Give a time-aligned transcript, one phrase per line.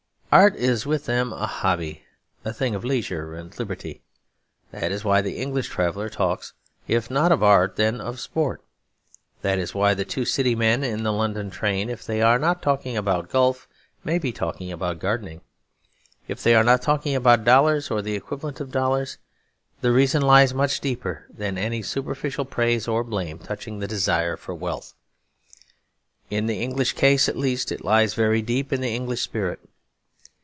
[0.33, 2.05] Art is with them a hobby;
[2.45, 4.01] a thing of leisure and liberty.
[4.71, 6.53] That is why the English traveller talks,
[6.87, 8.63] if not of art, then of sport.
[9.41, 12.61] That is why the two city men in the London train, if they are not
[12.61, 13.67] talking about golf,
[14.05, 15.41] may be talking about gardening.
[16.29, 19.17] If they are not talking about dollars, or the equivalent of dollars,
[19.81, 24.55] the reason lies much deeper than any superficial praise or blame touching the desire for
[24.55, 24.93] wealth.
[26.29, 29.59] In the English case, at least, it lies very deep in the English spirit.